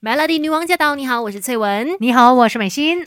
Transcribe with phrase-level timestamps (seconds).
[0.00, 0.94] Melody 女王驾到！
[0.94, 1.96] 你好，我是翠文。
[1.98, 3.04] 你好，我是美心。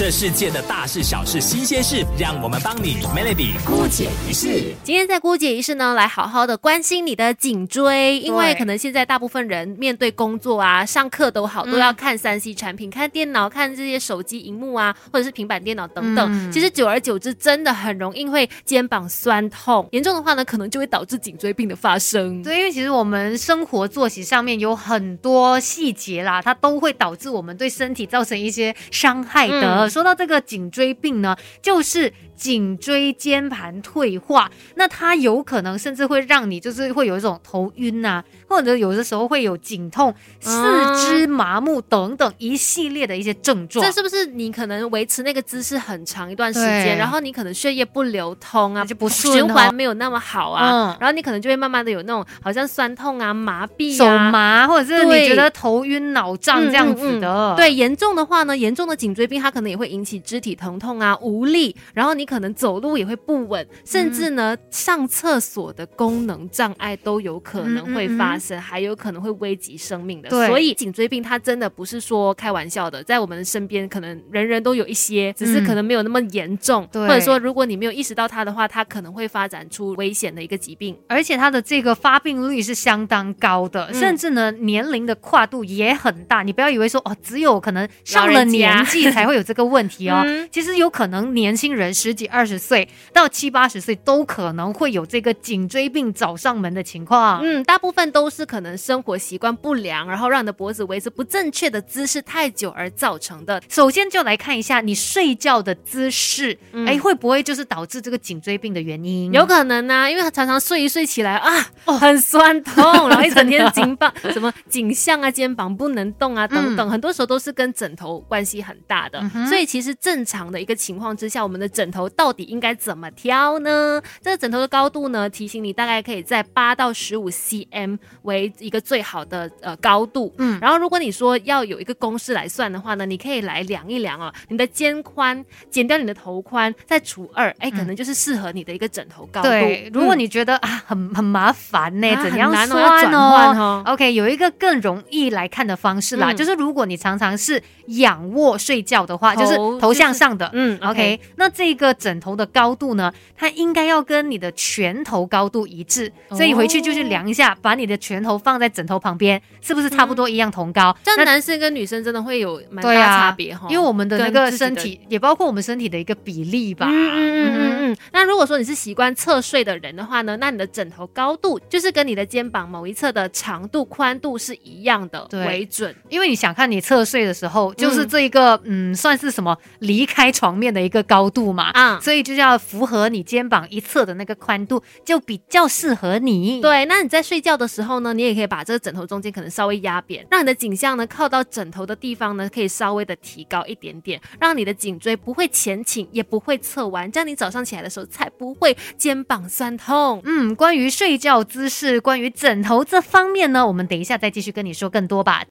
[0.00, 4.72] 这世界的大事小事新鲜事，让我们帮你 Melody 姑姐一世。
[4.82, 16.50] 今天在姑姐一世呢，来好好的关心你的颈椎，因为可能现在大部分人面对工作啊、上课都好，都要看三 C 产品，看电脑、看这些手机荧幕啊，或者是平板电脑等等。
[16.50, 22.42] 其实久而久之，真的很容易会肩膀酸痛，严重的话呢，可能就会导致颈椎病的发生。
[22.42, 29.89] 对，因为其实我们生活作息上面有很多细节啦，它都会导致我们对身体造成一些伤害的。
[29.90, 40.50] 说到这个颈椎病呢，就是颈椎间盘退化，那它有可能甚至会让你就是会有一种头晕呐，或者有的时候会有颈痛、四
[40.96, 43.84] 肢麻木等等一系列的一些症状。
[43.84, 57.54] 这是不是你可能维持那个姿势很长一段时间，然后你可能血液不流通啊，就不循环没有那么好啊，然后你可能就会慢慢的有那种好像酸痛啊、麻痹、手麻，或者是你觉得头晕脑胀这样子的。
[57.54, 60.18] 对，严重的话呢，严重的颈椎病它可能也会引起。
[60.30, 70.30] 肢体疼痛啊，无力，然后你可能走路也会不稳，甚至呢上厕所的功能障碍都有可能会发生，还有可能会危及生命的。
[70.46, 86.44] 所以颈椎病它真的不是说开玩笑的，在我们身边可能人人都有一些，只是可能没有那么严重，或者说如果你没有意识到它的话，它可能会发展出危险的一个疾病，而且它的这个发病率是相当高的，甚至呢年龄的跨度也很大。
[86.44, 90.08] 你不要以为说哦，只有可能上了年纪才会有这个问题。
[90.08, 97.40] 哦， 其实有可能年轻人十几二十岁到七八十岁都可能会有这个颈椎病找上门的情况。
[97.42, 103.62] 嗯，大部分都是可能生活习惯不良，然后让你的脖子维持不正确的姿势太久而造成的。
[103.70, 109.32] 首先就来看一下你睡觉的姿势，哎，会不会就是导致这个颈椎病的原因？
[109.32, 119.18] 有可能呢，因为他常常睡一睡起来啊，哦很酸痛，然后一整天 颈膀什么颈项啊、肩膀不能动啊等等，很多时候都是跟枕头关系很大的。
[119.48, 124.02] 所以其实正常的一个情况之下，我们的枕头到底应该怎么挑呢？
[124.22, 130.34] 这个枕头的高度呢，提醒你大概可以在八到十五 cm 为一个最好的呃高度。
[130.38, 139.48] 嗯，然后如果你说要有一个公式来算的话呢，你可以来量一量哦，你的肩宽减掉你的头宽再除二，哎，可能就是适合你的一个枕头高度。
[139.48, 150.30] 对，如果你觉得啊很很麻烦呢，怎样算哦？OK，有一个更容易来看的方式啦，就是如果你常常是仰卧睡觉的话，就是头向上。
[150.30, 160.96] 的，嗯，OK，那这个枕头的高度呢，它应该要跟你的拳头高度一致，所以回去就去量一下，把你的拳头放在枕头旁边，是不是差不多一样同高？
[161.02, 166.86] 这样男生跟女生真的会有蛮大差别哈，因为我们的那个身体也包括我们身体的一个比例吧。
[166.88, 167.96] 嗯嗯嗯嗯。
[168.12, 180.30] 那如果说你是习惯侧睡的人的话呢，那你的枕头高度就是跟你的肩膀某一侧的长度宽度是一样的为准，因为你想看你侧睡的时候，就是这一个嗯，算是什么离开。
[180.30, 186.60] 床面的一个高度嘛，啊，所以就要符合你肩膀一侧的那个宽度，就比较适合你。
[186.60, 200.20] 对，那你在睡觉的时候呢，你也可以把这个枕头中间可能稍微压扁，让你的颈项呢靠到枕头的地方呢，可以稍微的提高一点点，让你的颈椎不会前倾，也不会侧弯，这样你早上起来的时候才不会肩膀酸痛。
[200.24, 205.44] 嗯，关于睡觉姿势，关于枕头这方面呢，我们等一下再继续跟你说更多吧。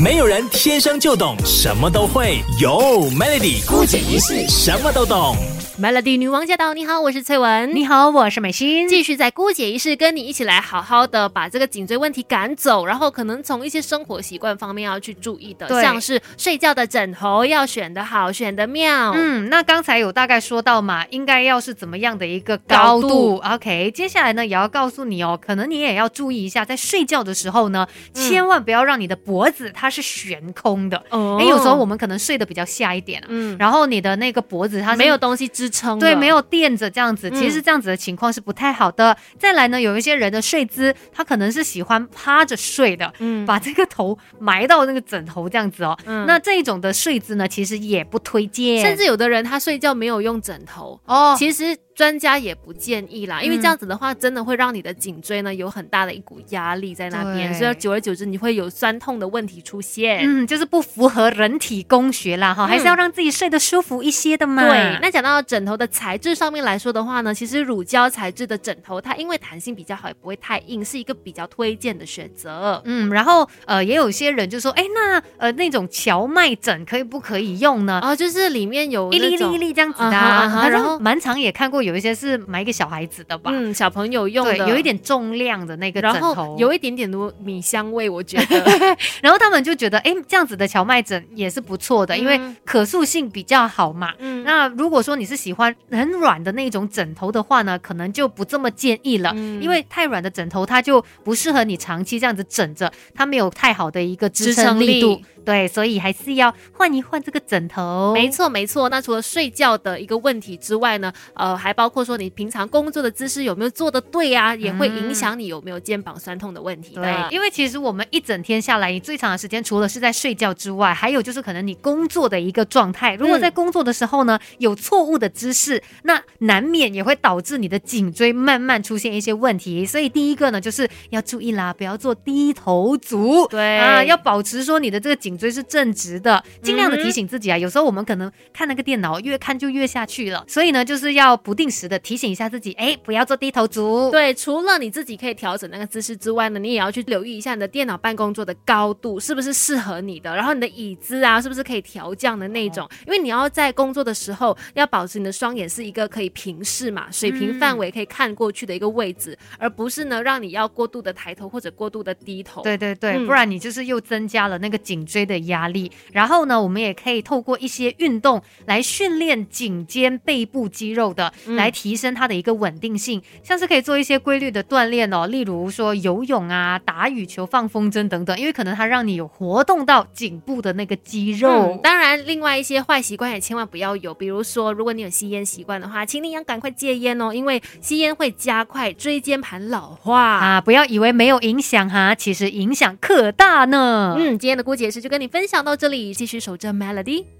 [0.00, 2.70] 没有人天生就懂什么都会，有
[3.10, 5.36] Melody 孤姐一世什么都懂。
[5.80, 6.74] Melody 女王驾到！
[6.74, 7.72] 你好，我是翠文。
[7.72, 8.88] 你好，我是美心。
[8.88, 19.12] 继续在姑姐仪式跟你一起来好好的把这个颈椎问题赶走，然后可能从一些生活习惯方面要去注意的，像是睡觉的枕头要选的好，选的妙。
[19.14, 31.00] 嗯，那刚才有大概说到嘛，应该要是怎么样的一个高度？OK，接下来呢也要告诉你哦，可能你也要注意一下，在睡觉的时候呢，千万不要让你的脖子它是悬空的。
[31.10, 35.67] 哦，哎，有时候我们可能睡得比较下一点，嗯，然后你的那个脖子它没有东西支。
[35.98, 39.16] 对，没有垫着这样子，其实这样子的情况是不太好的。
[39.38, 45.98] 再来呢，有一些人的睡姿，他可能是喜欢趴着睡的，嗯，把这个头埋到那个枕头这样子哦。
[46.26, 48.80] 那这一种的睡姿呢，其实也不推荐。
[48.80, 51.76] 甚至有的人他睡觉没有用枕头哦，其实。
[51.98, 60.20] 专家也不建议啦，因为这样子的话，真的会让你的颈椎呢有很大的一股压力在那边，所以久而久之你会有酸痛的问题出现。
[60.22, 64.62] 嗯，就是不符合人体工学啦，哈，还是要让自己睡得舒服一些的嘛。
[64.62, 72.80] 对，那讲到枕头的材质上面来说的话呢，其实乳胶材质的枕头，它因为弹性比较好，也不会太硬，是一个比较推荐的选择。
[72.84, 77.98] 嗯，然后呃，也有些人就说，哎，那呃那种荞麦枕可以不可以用呢？
[78.00, 81.82] 啊，就是里面有一粒一粒一粒这样子的，然后蛮长也看过。
[81.87, 88.64] 有一些是买给小孩子的吧，嗯，小朋友用的，有一点重量的那个枕然头后，有一点点的米香味，我觉得。
[89.22, 94.12] 然后他们就觉得，哎，这样子的荞麦枕也是不错的，因为嗯可塑性比较好嘛。
[94.18, 105.20] 嗯那如果说你是喜欢很软的那种枕头的话呢，可能就不这么建议了，嗯因为太软的枕头它就不适合你长期这样子枕着，它没有太好的一个支撑力度。
[105.44, 108.12] 对，所以还是要换一换这个枕头。
[108.12, 108.90] 没错，没错。
[108.90, 117.02] 那除了睡觉的一个问题之外呢，呃，还包括说你平常工作的姿势有没有做的对啊，也会影响你有没有肩膀酸痛的问题的。
[117.02, 123.14] 对，因为其实我们一整天下来，你最长的时间除了是在睡觉之外，还有就是可能你工作的一个状态。
[123.14, 129.86] 如果在工作的时候呢，有错误的姿势，那难免也会导致你的颈椎慢慢出现一些问题。
[129.86, 133.46] 所以第一个呢，就是要注意啦，不要做低头族。
[133.46, 137.56] 对啊，要保持说你的这个颈椎是正直的，尽量的提醒自己啊。
[137.56, 144.10] 有时候我们可能看那个电脑，越看就越下去了，所以呢，就是要不定时的提醒一下自己，哎，不要做低头族。
[144.10, 162.62] 对，除了你自己可以调整那个姿势之外呢，你也要去留意一下你的电脑办公桌的高度是不是适合你的，然后你的椅子啊是不是可以调降的那种，因为你要在工作的时候要保持你的双眼是一个可以平视嘛，水平范围可以看过去的一个位置，而不是呢让你要过度的抬头或者过度的低头。
[162.62, 165.90] 对对对，嗯不然你就是又增加了那个颈椎的压力。
[166.12, 173.22] 然后呢，我们也可以透过一些运动来训练颈肩背部肌肉的，嗯来提升它的一个稳定性。
[173.42, 181.48] 像是可以做一些规律的锻炼哦，例如说游泳啊、打羽球、放风筝等等，因为可能它让你有活动到颈部的那个肌肉。
[181.48, 190.20] 嗯，当然，另外一些坏习惯也千万不要有，比如说，如果你有吸烟习惯的话，请你要赶快戒烟哦，因为吸烟会加快椎间盘老化。
[190.20, 194.14] 啊，不要以为没有影响哈，其实影响可大呢。
[194.18, 197.37] 嗯，今天的姑姐是就跟你分享到这里，继续守着 Melody。